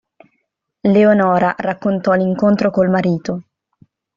Leonora 0.81 1.53
raccontò 1.59 2.13
l'incontro 2.13 2.71
col 2.71 2.89
marito. 2.89 3.43